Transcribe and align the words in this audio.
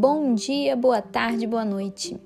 bom 0.00 0.34
dia, 0.34 0.74
boa 0.74 1.02
tarde, 1.02 1.46
boa 1.46 1.62
noite. 1.62 2.18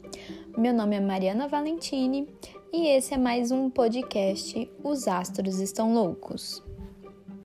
Meu 0.56 0.72
nome 0.72 0.94
é 0.94 1.00
Mariana 1.00 1.48
Valentini 1.48 2.28
e 2.72 2.87
esse 2.87 3.14
é 3.14 3.19
mais 3.19 3.50
um 3.50 3.69
podcast 3.69 4.71
Os 4.80 5.08
Astros 5.08 5.58
Estão 5.58 5.92
Loucos. 5.92 6.63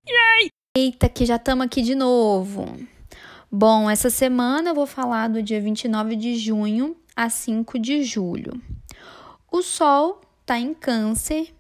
Yay! 0.07 0.51
Eita, 0.77 1.09
que 1.09 1.25
já 1.25 1.37
estamos 1.37 1.65
aqui 1.65 1.81
de 1.81 1.95
novo. 1.95 2.63
Bom, 3.51 3.89
essa 3.89 4.11
semana 4.11 4.69
eu 4.69 4.75
vou 4.75 4.85
falar 4.85 5.29
do 5.29 5.41
dia 5.41 5.59
29 5.59 6.15
de 6.15 6.35
junho 6.35 6.95
a 7.15 7.27
5 7.27 7.79
de 7.79 8.03
julho. 8.03 8.53
O 9.51 9.63
Sol 9.63 10.21
está 10.41 10.59
em 10.59 10.75
Câncer 10.75 11.51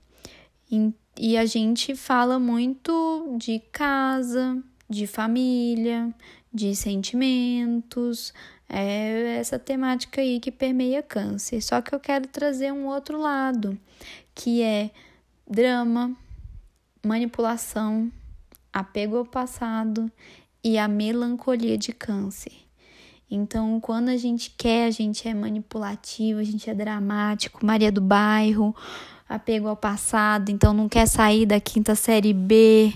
e 1.17 1.35
a 1.35 1.45
gente 1.47 1.95
fala 1.95 2.37
muito 2.37 3.35
de 3.35 3.57
casa, 3.71 4.63
de 4.87 5.07
família, 5.07 6.13
de 6.53 6.75
sentimentos, 6.75 8.31
é 8.69 9.37
essa 9.39 9.57
temática 9.57 10.21
aí 10.21 10.39
que 10.39 10.51
permeia 10.51 11.01
câncer. 11.01 11.61
Só 11.61 11.81
que 11.81 11.93
eu 11.93 11.99
quero 11.99 12.27
trazer 12.27 12.71
um 12.71 12.85
outro 12.85 13.19
lado, 13.19 13.77
que 14.35 14.61
é 14.61 14.91
drama, 15.49 16.15
manipulação, 17.03 18.11
apego 18.71 19.17
ao 19.17 19.25
passado 19.25 20.11
e 20.63 20.77
a 20.77 20.87
melancolia 20.87 21.77
de 21.77 21.91
câncer. 21.91 22.53
Então, 23.31 23.79
quando 23.79 24.09
a 24.09 24.17
gente 24.17 24.53
quer, 24.57 24.87
a 24.87 24.91
gente 24.91 25.27
é 25.27 25.33
manipulativo, 25.33 26.39
a 26.39 26.43
gente 26.43 26.69
é 26.69 26.73
dramático, 26.73 27.65
Maria 27.65 27.91
do 27.91 28.01
Bairro, 28.01 28.75
apego 29.27 29.67
ao 29.67 29.75
passado, 29.75 30.49
então 30.49 30.73
não 30.73 30.89
quer 30.89 31.07
sair 31.07 31.45
da 31.45 31.59
quinta 31.59 31.93
série 31.93 32.33
B, 32.33 32.91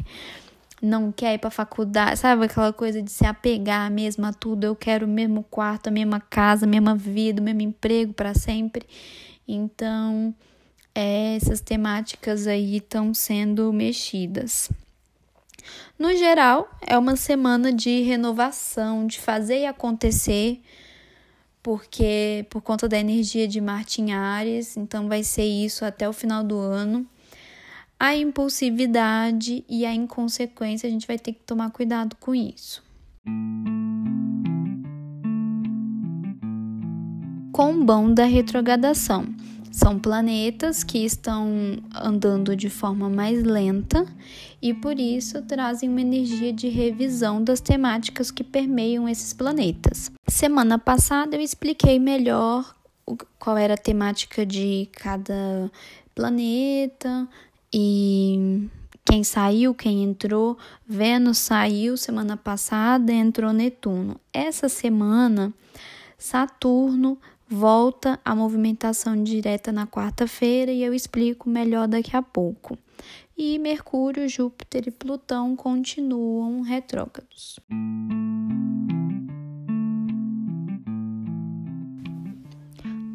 não 0.84 1.14
quer 1.14 1.36
ir 1.36 1.38
para 1.38 1.50
faculdade, 1.50 2.20
sabe 2.20 2.44
aquela 2.44 2.73
coisa 2.73 3.02
de 3.02 3.09
se 3.09 3.26
apegar 3.26 3.89
mesmo 3.89 4.26
a 4.26 4.34
tudo, 4.34 4.66
eu 4.66 4.76
quero 4.76 5.06
o 5.06 5.09
mesmo 5.09 5.42
quarto, 5.44 5.88
a 5.88 5.92
mesma 5.92 6.20
casa, 6.20 6.66
a 6.66 6.70
mesma 6.70 6.94
vida, 6.94 7.42
o 7.42 7.44
mesmo 7.44 7.62
emprego 7.62 8.14
para 8.14 8.34
sempre. 8.34 8.86
Então, 9.48 10.36
é, 10.94 11.38
essas 11.38 11.62
temáticas 11.62 12.48
aí 12.48 12.78
estão 12.78 13.14
sendo 13.14 13.72
mexidas. 13.72 14.70
No 15.98 16.14
geral, 16.17 16.70
é 16.81 16.97
uma 16.97 17.16
semana 17.16 17.72
de 17.72 18.02
renovação, 18.02 19.08
de 19.08 19.22
fazer 19.22 19.62
e 19.62 19.66
acontecer, 19.66 20.62
porque 21.62 22.45
por 22.50 22.62
conta 22.62 22.90
da 22.90 23.00
energia 23.00 23.47
de 23.47 23.62
Marte 23.62 24.02
em 24.02 24.12
Ares, 24.12 24.75
então 24.75 25.08
vai 25.08 25.23
ser 25.23 25.45
isso 25.45 25.86
até 25.86 26.09
o 26.09 26.12
final 26.12 26.44
do 26.44 26.58
ano. 26.58 27.08
A 28.04 28.18
impulsividade 28.18 29.64
e 29.70 29.86
a 29.86 29.94
inconsequência, 29.94 30.86
a 30.86 30.92
gente 30.92 31.08
vai 31.08 31.18
ter 31.18 31.32
que 31.32 31.40
tomar 31.40 31.72
cuidado 31.72 32.18
com 32.20 32.36
isso. 32.36 32.84
Combão 37.54 38.14
da 38.14 38.26
retrogradação. 38.26 39.34
São 39.72 39.98
planetas 39.98 40.84
que 40.84 40.98
estão 40.98 41.48
andando 41.96 42.58
de 42.58 42.70
forma 42.70 43.09
mais 43.09 43.42
lenta 43.42 44.06
e 44.62 44.74
por 44.74 45.00
isso 45.00 45.42
trazem 45.44 45.88
uma 45.88 46.02
energia 46.02 46.52
de 46.52 46.68
revisão 46.68 47.42
das 47.42 47.62
temáticas 47.62 48.30
que 48.30 48.44
permeiam 48.44 49.08
esses 49.08 49.31
planetas. 49.31 50.12
Semana 50.28 50.78
passada 50.78 51.38
eu 51.38 51.42
expliquei 51.42 52.00
melhor 52.00 52.76
qual 53.40 53.58
era 53.58 53.76
a 53.76 53.78
temática 53.78 54.46
de 54.46 54.90
cada 54.92 55.72
planeta 56.14 57.30
e 57.73 58.69
quem 59.03 59.23
saiu, 59.23 59.73
quem 59.73 60.03
entrou. 60.03 60.57
Vênus 60.88 61.39
saiu 61.39 61.97
semana 61.97 62.38
passada, 62.38 63.11
entrou 63.11 63.52
Netuno. 63.52 64.19
Essa 64.31 64.69
semana, 64.69 65.53
Saturno 66.17 67.17
volta 67.47 68.19
à 68.23 68.33
movimentação 68.33 69.22
direta 69.22 69.72
na 69.72 69.85
quarta-feira 69.85 70.72
e 70.72 70.83
eu 70.83 70.94
explico 70.94 71.50
melhor 71.50 71.88
daqui 71.88 72.16
a 72.16 72.22
pouco. 72.22 72.78
E 73.38 73.57
Mercúrio, 73.59 74.29
Júpiter 74.29 74.88
e 74.88 74.91
Plutão 74.91 75.56
continuam 75.56 76.62
retrógrados. 76.62 77.59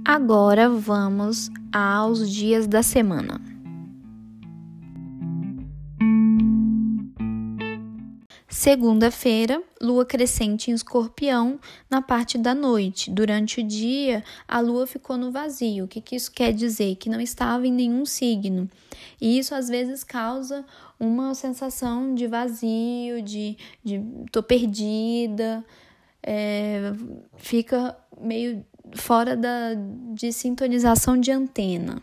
Agora 0.05 0.69
vamos 0.69 1.51
aos 1.73 2.31
dias 2.31 2.67
da 2.67 2.83
semana. 2.83 3.58
Segunda-feira, 8.51 9.63
lua 9.79 10.07
crescente 10.07 10.71
em 10.71 10.75
escorpião 10.75 11.61
na 11.91 12.01
parte 12.01 12.39
da 12.39 12.55
noite. 12.55 13.11
Durante 13.11 13.61
o 13.61 13.63
dia, 13.63 14.25
a 14.49 14.59
lua 14.59 14.87
ficou 14.87 15.19
no 15.19 15.31
vazio. 15.31 15.85
O 15.85 15.89
que, 15.89 16.01
que 16.01 16.17
isso 16.17 16.33
quer 16.33 16.55
dizer? 16.55 16.97
Que 16.97 17.11
não 17.11 17.21
estava 17.21 17.67
em 17.67 17.73
nenhum 17.73 18.07
signo. 18.07 18.67
E 19.21 19.39
isso 19.39 19.55
às 19.55 19.69
vezes 19.69 20.03
causa 20.03 20.65
uma 20.99 21.35
sensação 21.35 22.15
de 22.15 22.27
vazio, 22.27 23.21
de, 23.21 23.59
de 23.85 24.03
tô 24.33 24.43
perdida, 24.43 25.63
é, 26.23 26.91
fica 27.37 27.99
meio 28.19 28.65
fora 28.95 29.37
da, 29.37 29.75
de 30.15 30.33
sintonização 30.33 31.21
de 31.21 31.31
antena. 31.31 32.03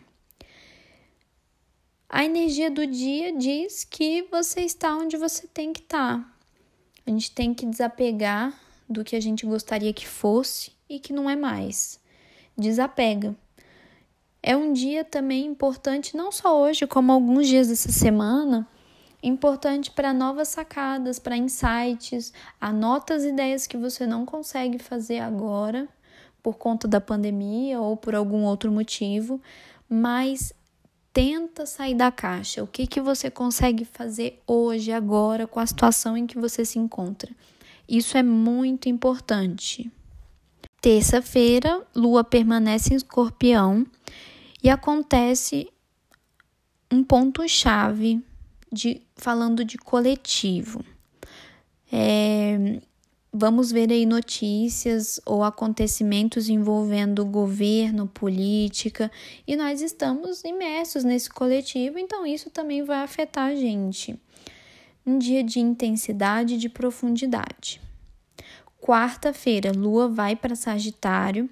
A 2.08 2.24
energia 2.24 2.70
do 2.70 2.86
dia 2.86 3.36
diz 3.36 3.84
que 3.84 4.28
você 4.30 4.62
está 4.62 4.96
onde 4.96 5.18
você 5.18 5.48
tem 5.48 5.74
que 5.74 5.82
estar. 5.82 6.35
A 7.06 7.12
gente 7.12 7.32
tem 7.32 7.54
que 7.54 7.66
desapegar 7.66 8.54
do 8.90 9.04
que 9.04 9.16
a 9.16 9.20
gente 9.20 9.46
gostaria 9.46 9.94
que 9.94 10.08
fosse 10.08 10.72
e 10.90 11.00
que 11.00 11.14
não 11.14 11.30
é 11.30 11.36
mais. 11.36 12.00
Desapega. 12.58 13.36
É 14.42 14.56
um 14.56 14.74
dia 14.74 15.04
também 15.04 15.46
importante, 15.46 16.16
não 16.16 16.32
só 16.32 16.60
hoje, 16.62 16.86
como 16.86 17.12
alguns 17.12 17.48
dias 17.48 17.68
dessa 17.68 17.92
semana, 17.92 18.68
importante 19.22 19.90
para 19.90 20.14
novas 20.14 20.50
sacadas, 20.50 21.18
para 21.18 21.36
insights. 21.36 22.32
Anota 22.62 23.16
as 23.16 23.24
ideias 23.24 23.66
que 23.66 23.78
você 23.78 24.06
não 24.06 24.26
consegue 24.26 24.78
fazer 24.78 25.20
agora 25.20 25.88
por 26.44 26.58
conta 26.58 26.88
da 26.88 27.02
pandemia 27.02 27.82
ou 27.82 27.98
por 27.98 28.14
algum 28.14 28.44
outro 28.44 28.72
motivo, 28.72 29.42
mas 29.90 30.54
tenta 31.16 31.66
sair 31.66 31.96
da 31.96 32.12
caixa. 32.12 32.62
O 32.62 32.68
que, 32.68 32.86
que 32.86 33.00
você 33.00 33.32
consegue 33.32 33.86
fazer 33.86 34.44
hoje, 34.46 34.92
agora, 34.92 35.48
com 35.48 35.62
a 35.62 35.66
situação 35.66 36.18
em 36.18 36.28
que 36.28 36.38
você 36.38 36.66
se 36.66 36.78
encontra? 36.78 37.32
Isso 37.88 38.18
é 38.18 38.22
muito 38.22 38.90
importante. 38.90 39.90
Terça-feira, 40.82 41.82
Lua 41.96 42.22
permanece 42.22 42.94
em 42.94 42.98
Escorpião 42.98 43.88
e 44.62 44.70
acontece 44.70 45.72
um 46.92 47.02
ponto-chave 47.02 48.22
de 48.70 49.02
falando 49.16 49.64
de 49.64 49.78
coletivo. 49.78 50.84
É, 51.90 52.82
Vamos 53.38 53.70
ver 53.70 53.92
aí 53.92 54.06
notícias 54.06 55.20
ou 55.26 55.44
acontecimentos 55.44 56.48
envolvendo 56.48 57.26
governo, 57.26 58.08
política, 58.08 59.12
e 59.46 59.58
nós 59.58 59.82
estamos 59.82 60.42
imersos 60.46 61.04
nesse 61.04 61.30
coletivo, 61.30 62.00
então 62.00 62.26
isso 62.26 62.50
também 62.50 62.82
vai 62.82 63.00
afetar 63.00 63.48
a 63.52 63.56
gente. 63.56 64.18
Um 65.06 65.18
dia 65.18 65.44
de 65.44 65.60
intensidade 65.60 66.54
e 66.54 66.58
de 66.58 66.70
profundidade. 66.70 67.82
Quarta-feira, 68.82 69.74
Lua 69.76 70.08
vai 70.08 70.38
para 70.38 70.56
Sagitário 70.56 71.50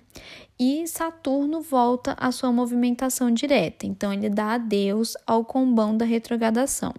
e 0.58 0.88
Saturno 0.88 1.60
volta 1.62 2.14
à 2.18 2.32
sua 2.32 2.54
movimentação 2.54 3.30
direta, 3.30 3.86
então 3.86 4.14
ele 4.14 4.30
dá 4.30 4.54
adeus 4.54 5.18
ao 5.28 5.44
combão 5.44 5.98
da 5.98 6.06
retrogradação. 6.06 6.94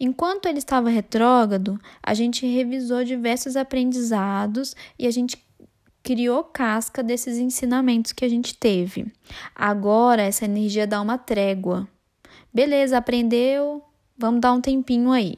Enquanto 0.00 0.46
ele 0.46 0.58
estava 0.58 0.88
retrógrado, 0.88 1.80
a 2.02 2.14
gente 2.14 2.46
revisou 2.46 3.02
diversos 3.04 3.56
aprendizados 3.56 4.76
e 4.98 5.06
a 5.06 5.10
gente 5.10 5.42
criou 6.02 6.44
casca 6.44 7.02
desses 7.02 7.38
ensinamentos 7.38 8.12
que 8.12 8.24
a 8.24 8.28
gente 8.28 8.54
teve. 8.54 9.12
Agora 9.54 10.22
essa 10.22 10.44
energia 10.44 10.86
dá 10.86 11.00
uma 11.00 11.18
trégua. 11.18 11.88
Beleza, 12.54 12.96
aprendeu, 12.96 13.82
vamos 14.16 14.40
dar 14.40 14.52
um 14.52 14.60
tempinho 14.60 15.10
aí. 15.10 15.36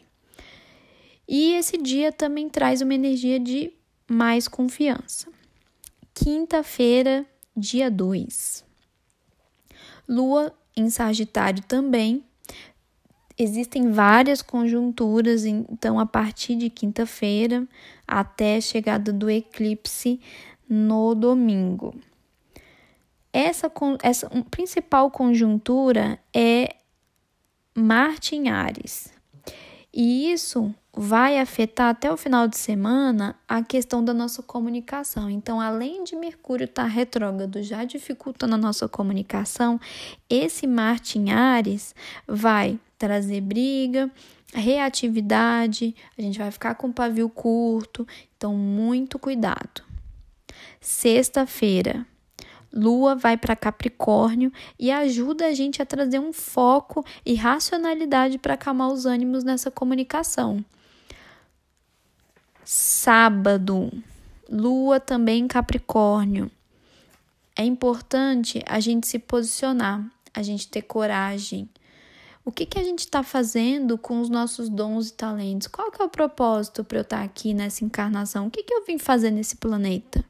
E 1.26 1.54
esse 1.54 1.78
dia 1.78 2.12
também 2.12 2.48
traz 2.48 2.82
uma 2.82 2.94
energia 2.94 3.38
de 3.40 3.72
mais 4.08 4.46
confiança. 4.46 5.28
Quinta-feira, 6.12 7.24
dia 7.56 7.90
2. 7.90 8.64
Lua 10.08 10.52
em 10.76 10.90
Sagitário 10.90 11.62
também, 11.62 12.24
Existem 13.42 13.90
várias 13.90 14.42
conjunturas, 14.42 15.46
então 15.46 15.98
a 15.98 16.04
partir 16.04 16.56
de 16.56 16.68
quinta-feira 16.68 17.66
até 18.06 18.56
a 18.56 18.60
chegada 18.60 19.10
do 19.14 19.30
eclipse 19.30 20.20
no 20.68 21.14
domingo. 21.14 21.94
Essa, 23.32 23.72
essa 24.02 24.28
principal 24.50 25.10
conjuntura 25.10 26.18
é 26.36 26.76
Marte 27.74 28.36
em 28.36 28.50
Ares. 28.50 29.10
E 29.90 30.30
isso 30.30 30.74
vai 30.92 31.38
afetar 31.38 31.88
até 31.88 32.12
o 32.12 32.18
final 32.18 32.46
de 32.46 32.58
semana 32.58 33.34
a 33.48 33.62
questão 33.62 34.04
da 34.04 34.12
nossa 34.12 34.42
comunicação. 34.42 35.30
Então, 35.30 35.58
além 35.58 36.04
de 36.04 36.14
Mercúrio 36.14 36.66
estar 36.66 36.82
tá 36.82 36.88
retrógrado 36.88 37.62
já 37.62 37.86
dificultando 37.86 38.56
a 38.56 38.58
nossa 38.58 38.86
comunicação, 38.86 39.80
esse 40.28 40.66
Marte 40.66 41.18
em 41.18 41.32
Ares 41.32 41.94
vai 42.28 42.78
trazer 43.00 43.40
briga, 43.40 44.10
reatividade, 44.52 45.96
a 46.18 46.20
gente 46.20 46.38
vai 46.38 46.50
ficar 46.50 46.74
com 46.74 46.92
pavio 46.92 47.30
curto, 47.30 48.06
então 48.36 48.54
muito 48.54 49.18
cuidado. 49.18 49.82
Sexta-feira, 50.82 52.06
Lua 52.70 53.14
vai 53.14 53.38
para 53.38 53.56
Capricórnio 53.56 54.52
e 54.78 54.90
ajuda 54.90 55.46
a 55.46 55.54
gente 55.54 55.80
a 55.80 55.86
trazer 55.86 56.18
um 56.18 56.30
foco 56.30 57.02
e 57.24 57.34
racionalidade 57.34 58.36
para 58.38 58.52
acalmar 58.52 58.88
os 58.88 59.06
ânimos 59.06 59.42
nessa 59.42 59.70
comunicação. 59.70 60.62
Sábado, 62.62 63.90
Lua 64.46 65.00
também 65.00 65.44
em 65.44 65.48
Capricórnio. 65.48 66.50
É 67.56 67.64
importante 67.64 68.62
a 68.66 68.78
gente 68.78 69.06
se 69.06 69.18
posicionar, 69.18 70.04
a 70.34 70.42
gente 70.42 70.68
ter 70.68 70.82
coragem. 70.82 71.66
O 72.42 72.50
que, 72.50 72.64
que 72.64 72.78
a 72.78 72.82
gente 72.82 73.00
está 73.00 73.22
fazendo 73.22 73.98
com 73.98 74.20
os 74.20 74.30
nossos 74.30 74.68
dons 74.68 75.10
e 75.10 75.12
talentos? 75.12 75.68
Qual 75.68 75.90
que 75.90 76.00
é 76.00 76.04
o 76.04 76.08
propósito 76.08 76.82
para 76.82 76.98
eu 76.98 77.02
estar 77.02 77.18
tá 77.18 77.22
aqui 77.22 77.52
nessa 77.52 77.84
encarnação? 77.84 78.46
O 78.46 78.50
que, 78.50 78.62
que 78.62 78.72
eu 78.72 78.84
vim 78.84 78.98
fazer 78.98 79.30
nesse 79.30 79.56
planeta? 79.56 80.24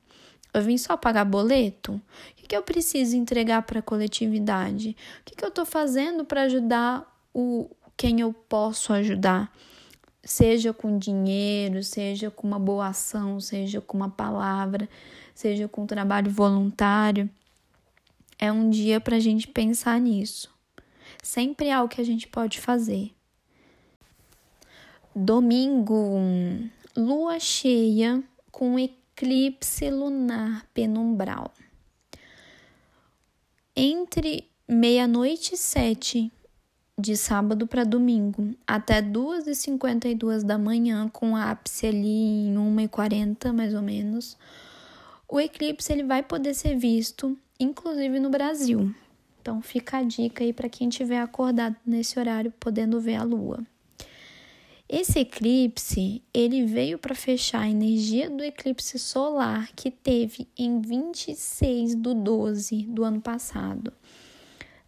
Eu 0.53 0.63
vim 0.63 0.77
só 0.77 0.97
pagar 0.97 1.25
boleto? 1.25 1.93
O 1.93 2.01
que, 2.37 2.49
que 2.49 2.57
eu 2.57 2.63
preciso 2.63 3.17
entregar 3.17 3.63
para 3.63 3.79
a 3.79 3.83
coletividade? 3.83 4.97
O 5.21 5.25
que, 5.25 5.37
que 5.37 5.45
eu 5.45 5.49
estou 5.49 5.65
fazendo 5.65 6.25
para 6.25 6.43
ajudar 6.43 7.07
o 7.33 7.71
quem 7.97 8.21
eu 8.21 8.33
posso 8.33 8.93
ajudar? 8.93 9.55
Seja 10.25 10.73
com 10.73 10.99
dinheiro, 10.99 11.83
seja 11.83 12.31
com 12.31 12.47
uma 12.47 12.59
boa 12.59 12.89
ação, 12.89 13.39
seja 13.41 13.81
com 13.81 13.97
uma 13.97 14.11
palavra, 14.11 14.89
seja 15.33 15.69
com 15.69 15.83
um 15.83 15.87
trabalho 15.87 16.31
voluntário. 16.31 17.31
É 18.37 18.51
um 18.51 18.69
dia 18.69 19.01
para 19.01 19.17
a 19.17 19.21
gente 19.21 19.47
pensar 19.47 20.01
nisso. 20.01 20.50
Sempre 21.23 21.71
há 21.71 21.83
o 21.83 21.89
que 21.89 22.01
a 22.01 22.05
gente 22.05 22.27
pode 22.29 22.61
fazer. 22.61 23.13
Domingo, 25.15 26.19
lua 26.97 27.39
cheia 27.39 28.23
com 28.51 28.79
eclipse 28.79 29.91
lunar 29.91 30.67
penumbral. 30.73 31.53
Entre 33.75 34.49
meia-noite 34.69 35.55
e 35.55 35.59
sete 35.59 36.33
de 36.99 37.17
sábado 37.17 37.67
para 37.67 37.83
domingo 37.83 38.55
até 38.67 39.01
2h52 39.01 40.43
da 40.43 40.59
manhã, 40.59 41.09
com 41.09 41.35
ápice 41.35 41.87
ali 41.87 42.49
em 42.49 42.55
1h40 42.55 43.53
mais 43.53 43.75
ou 43.75 43.83
menos, 43.83 44.37
o 45.29 45.41
eclipse 45.41 45.93
ele 45.93 46.05
vai 46.05 46.23
poder 46.23 46.55
ser 46.55 46.77
visto, 46.77 47.37
inclusive 47.59 48.21
no 48.21 48.31
Brasil. 48.31 48.95
Então 49.41 49.63
fica 49.63 49.99
a 49.99 50.03
dica 50.03 50.45
aí 50.45 50.53
para 50.53 50.69
quem 50.69 50.89
estiver 50.89 51.21
acordado 51.21 51.77
nesse 51.85 52.19
horário 52.19 52.53
podendo 52.61 53.01
ver 53.01 53.17
a 53.17 53.23
lua. 53.23 53.65
Esse 54.89 55.21
eclipse, 55.21 56.21
ele 56.35 56.67
veio 56.67 56.99
para 56.99 57.15
fechar 57.15 57.61
a 57.61 57.71
energia 57.71 58.29
do 58.29 58.43
eclipse 58.43 58.99
solar 58.99 59.71
que 59.75 59.89
teve 59.89 60.49
em 60.59 60.81
26 60.81 61.95
do 61.95 62.13
12 62.13 62.87
do 62.87 63.05
ano 63.05 63.21
passado. 63.21 63.93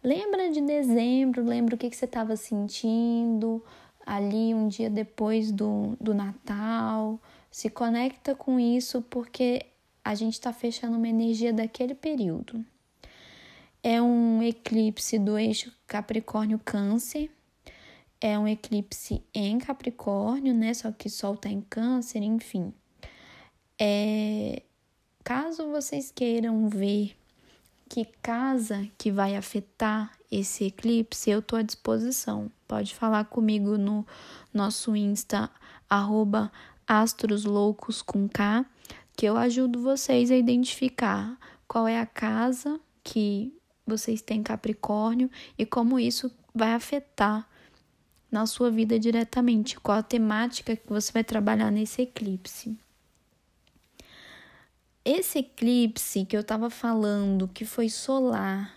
Lembra 0.03 0.51
de 0.51 0.59
dezembro, 0.59 1.45
lembra 1.45 1.75
o 1.75 1.77
que, 1.77 1.89
que 1.89 1.95
você 1.95 2.03
estava 2.03 2.35
sentindo 2.35 3.63
ali 4.05 4.53
um 4.53 4.67
dia 4.67 4.89
depois 4.89 5.51
do, 5.51 5.95
do 6.01 6.13
Natal. 6.13 7.17
Se 7.49 7.69
conecta 7.69 8.35
com 8.35 8.59
isso 8.59 9.01
porque 9.03 9.65
a 10.03 10.13
gente 10.13 10.33
está 10.33 10.51
fechando 10.51 10.97
uma 10.97 11.07
energia 11.07 11.53
daquele 11.53 11.95
período. 11.95 12.65
É 13.83 14.01
um 14.01 14.41
eclipse 14.41 15.19
do 15.19 15.37
eixo 15.37 15.71
Capricórnio-Câncer 15.85 17.29
é 18.23 18.39
um 18.39 18.47
eclipse 18.47 19.21
em 19.33 19.59
Capricórnio, 19.59 20.53
né? 20.53 20.73
Só 20.73 20.93
que 20.93 21.09
Sol 21.09 21.35
tá 21.35 21.49
em 21.49 21.59
Câncer, 21.59 22.23
enfim. 22.23 22.73
É, 23.77 24.63
caso 25.25 25.69
vocês 25.69 26.09
queiram 26.09 26.69
ver 26.69 27.17
que 27.89 28.05
casa 28.21 28.87
que 28.97 29.11
vai 29.11 29.35
afetar 29.35 30.17
esse 30.31 30.63
eclipse, 30.63 31.29
eu 31.29 31.41
tô 31.41 31.57
à 31.57 31.61
disposição. 31.61 32.49
Pode 32.65 32.95
falar 32.95 33.25
comigo 33.25 33.77
no 33.77 34.07
nosso 34.53 34.95
Insta, 34.95 35.51
arroba 35.89 36.49
astrosloucos 36.87 38.01
com 38.01 38.29
K, 38.29 38.65
que 39.17 39.25
eu 39.25 39.35
ajudo 39.35 39.81
vocês 39.81 40.31
a 40.31 40.37
identificar 40.37 41.37
qual 41.67 41.89
é 41.89 41.99
a 41.99 42.05
casa 42.05 42.79
que 43.03 43.53
vocês 43.85 44.21
têm 44.21 44.41
Capricórnio 44.43 45.29
e 45.57 45.65
como 45.65 45.99
isso 45.99 46.31
vai 46.53 46.73
afetar 46.73 47.47
na 48.31 48.45
sua 48.45 48.71
vida 48.71 48.97
diretamente, 48.97 49.79
qual 49.79 49.99
a 49.99 50.03
temática 50.03 50.75
que 50.75 50.89
você 50.89 51.11
vai 51.11 51.23
trabalhar 51.23 51.69
nesse 51.71 52.01
eclipse. 52.01 52.75
Esse 55.05 55.39
eclipse 55.39 56.25
que 56.25 56.35
eu 56.35 56.41
estava 56.41 56.69
falando, 56.69 57.47
que 57.47 57.63
foi 57.65 57.89
solar, 57.89 58.73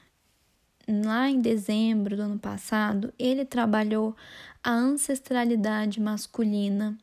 lá 0.87 1.31
em 1.31 1.41
dezembro 1.41 2.17
do 2.17 2.23
ano 2.23 2.39
passado, 2.39 3.15
ele 3.19 3.45
trabalhou 3.45 4.15
a 4.63 4.73
ancestralidade 4.73 6.01
masculina, 6.01 6.99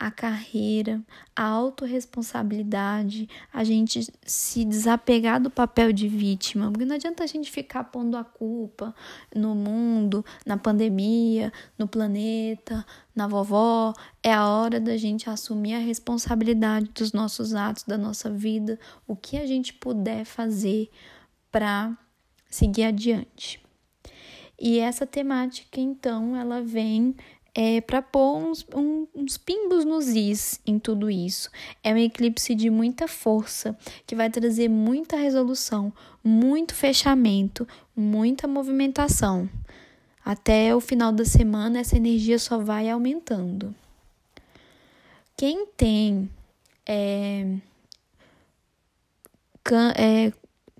a 0.00 0.12
carreira, 0.12 1.02
a 1.34 1.42
autorresponsabilidade, 1.42 3.28
a 3.52 3.64
gente 3.64 4.06
se 4.24 4.64
desapegar 4.64 5.42
do 5.42 5.50
papel 5.50 5.92
de 5.92 6.06
vítima, 6.06 6.70
porque 6.70 6.84
não 6.84 6.94
adianta 6.94 7.24
a 7.24 7.26
gente 7.26 7.50
ficar 7.50 7.82
pondo 7.82 8.16
a 8.16 8.22
culpa 8.22 8.94
no 9.34 9.56
mundo, 9.56 10.24
na 10.46 10.56
pandemia, 10.56 11.52
no 11.76 11.88
planeta, 11.88 12.86
na 13.12 13.26
vovó. 13.26 13.92
É 14.22 14.32
a 14.32 14.48
hora 14.48 14.78
da 14.78 14.96
gente 14.96 15.28
assumir 15.28 15.74
a 15.74 15.80
responsabilidade 15.80 16.90
dos 16.94 17.12
nossos 17.12 17.52
atos, 17.52 17.82
da 17.82 17.98
nossa 17.98 18.30
vida, 18.30 18.78
o 19.04 19.16
que 19.16 19.36
a 19.36 19.46
gente 19.46 19.74
puder 19.74 20.24
fazer 20.24 20.88
para 21.50 21.98
seguir 22.48 22.84
adiante. 22.84 23.60
E 24.60 24.78
essa 24.78 25.06
temática, 25.06 25.80
então, 25.80 26.36
ela 26.36 26.62
vem 26.62 27.16
é, 27.60 27.80
para 27.80 28.00
pôr 28.00 28.36
uns, 28.36 28.64
um, 28.72 29.04
uns 29.12 29.36
pingos 29.36 29.84
nos 29.84 30.06
is 30.06 30.60
em 30.64 30.78
tudo 30.78 31.10
isso. 31.10 31.50
É 31.82 31.92
um 31.92 31.96
eclipse 31.96 32.54
de 32.54 32.70
muita 32.70 33.08
força, 33.08 33.76
que 34.06 34.14
vai 34.14 34.30
trazer 34.30 34.68
muita 34.68 35.16
resolução, 35.16 35.92
muito 36.22 36.72
fechamento, 36.72 37.66
muita 37.96 38.46
movimentação. 38.46 39.50
Até 40.24 40.72
o 40.72 40.78
final 40.78 41.10
da 41.10 41.24
semana, 41.24 41.80
essa 41.80 41.96
energia 41.96 42.38
só 42.38 42.58
vai 42.58 42.88
aumentando. 42.88 43.74
Quem 45.36 45.66
tem 45.66 46.30
é, 46.86 47.56
can, 49.64 49.92
é, 49.96 50.32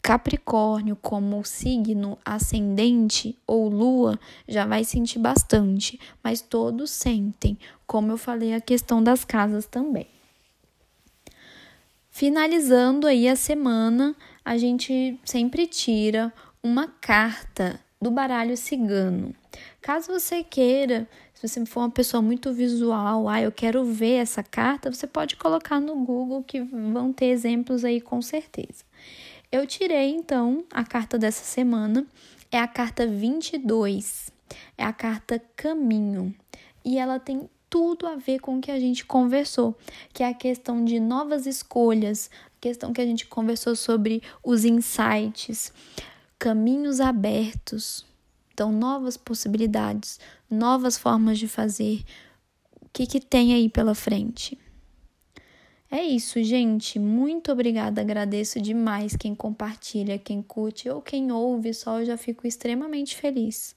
Capricórnio 0.08 0.96
como 0.96 1.44
signo 1.44 2.16
ascendente 2.24 3.36
ou 3.46 3.68
lua 3.68 4.18
já 4.48 4.64
vai 4.64 4.82
sentir 4.82 5.18
bastante, 5.18 6.00
mas 6.24 6.40
todos 6.40 6.90
sentem, 6.90 7.58
como 7.86 8.12
eu 8.12 8.16
falei 8.16 8.54
a 8.54 8.60
questão 8.60 9.02
das 9.02 9.22
casas 9.22 9.66
também. 9.66 10.06
Finalizando 12.10 13.06
aí 13.06 13.28
a 13.28 13.36
semana, 13.36 14.16
a 14.42 14.56
gente 14.56 15.20
sempre 15.26 15.66
tira 15.66 16.32
uma 16.62 16.88
carta 16.88 17.78
do 18.00 18.10
baralho 18.10 18.56
cigano. 18.56 19.34
Caso 19.82 20.10
você 20.10 20.42
queira, 20.42 21.06
se 21.34 21.46
você 21.46 21.66
for 21.66 21.80
uma 21.80 21.90
pessoa 21.90 22.22
muito 22.22 22.50
visual, 22.54 23.28
ah, 23.28 23.42
eu 23.42 23.52
quero 23.52 23.84
ver 23.84 24.22
essa 24.22 24.42
carta, 24.42 24.90
você 24.90 25.06
pode 25.06 25.36
colocar 25.36 25.78
no 25.78 25.94
Google 25.96 26.42
que 26.42 26.62
vão 26.62 27.12
ter 27.12 27.26
exemplos 27.26 27.84
aí 27.84 28.00
com 28.00 28.22
certeza. 28.22 28.88
Eu 29.50 29.66
tirei 29.66 30.10
então 30.10 30.62
a 30.70 30.84
carta 30.84 31.18
dessa 31.18 31.42
semana, 31.42 32.06
é 32.52 32.58
a 32.58 32.68
carta 32.68 33.06
22, 33.06 34.30
é 34.76 34.84
a 34.84 34.92
carta 34.92 35.42
Caminho, 35.56 36.34
e 36.84 36.98
ela 36.98 37.18
tem 37.18 37.48
tudo 37.70 38.06
a 38.06 38.16
ver 38.16 38.40
com 38.40 38.58
o 38.58 38.60
que 38.60 38.70
a 38.70 38.78
gente 38.78 39.06
conversou, 39.06 39.74
que 40.12 40.22
é 40.22 40.28
a 40.28 40.34
questão 40.34 40.84
de 40.84 41.00
novas 41.00 41.46
escolhas, 41.46 42.30
a 42.44 42.60
questão 42.60 42.92
que 42.92 43.00
a 43.00 43.06
gente 43.06 43.26
conversou 43.26 43.74
sobre 43.74 44.22
os 44.44 44.66
insights, 44.66 45.72
caminhos 46.38 47.00
abertos, 47.00 48.04
então 48.52 48.70
novas 48.70 49.16
possibilidades, 49.16 50.20
novas 50.50 50.98
formas 50.98 51.38
de 51.38 51.48
fazer. 51.48 52.04
O 52.82 52.88
que, 52.92 53.06
que 53.06 53.20
tem 53.20 53.54
aí 53.54 53.70
pela 53.70 53.94
frente? 53.94 54.58
É 55.90 56.02
isso, 56.02 56.42
gente. 56.42 56.98
Muito 56.98 57.50
obrigada. 57.50 58.00
Agradeço 58.00 58.60
demais 58.60 59.16
quem 59.16 59.34
compartilha, 59.34 60.18
quem 60.18 60.42
curte 60.42 60.88
ou 60.88 61.00
quem 61.00 61.32
ouve 61.32 61.72
só. 61.72 62.00
Eu 62.00 62.06
já 62.06 62.16
fico 62.16 62.46
extremamente 62.46 63.16
feliz. 63.16 63.74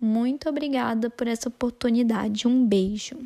Muito 0.00 0.48
obrigada 0.48 1.08
por 1.08 1.28
essa 1.28 1.48
oportunidade. 1.48 2.48
Um 2.48 2.66
beijo. 2.66 3.16